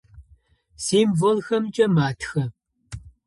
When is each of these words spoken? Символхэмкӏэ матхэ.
Символхэмкӏэ 0.85 1.85
матхэ. 1.95 2.43